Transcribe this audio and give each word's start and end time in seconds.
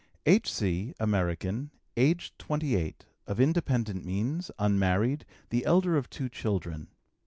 H.C., 0.25 0.95
American, 0.99 1.69
aged 1.95 2.39
28, 2.39 3.05
of 3.27 3.39
independent 3.39 4.03
means, 4.03 4.49
unmarried, 4.57 5.27
the 5.51 5.63
elder 5.63 5.95
of 5.95 6.09
two 6.09 6.27
children. 6.27 6.87